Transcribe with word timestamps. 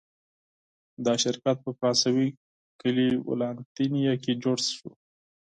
دا 1.05 1.13
شرکت 1.23 1.57
په 1.65 1.71
فرانسوي 1.77 2.29
کلي 2.81 3.09
ولانتینیه 3.29 4.13
کې 4.23 4.33
جوړ 4.43 4.57
شو. 4.75 4.89